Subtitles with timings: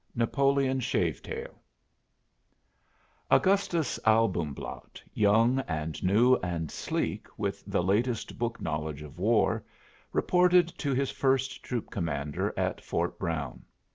[0.15, 1.61] Napoleon Shave Tail
[3.29, 9.63] Augustus Albumblatt, young and new and sleek with the latest book knowledge of war,
[10.11, 13.61] reported to his first troop commander at Fort Brown.